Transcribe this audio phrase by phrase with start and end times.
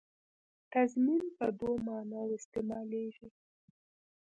[0.73, 3.27] تضمین په دوو معناوو استعمالېږي.